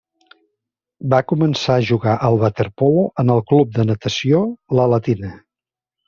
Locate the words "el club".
3.33-3.75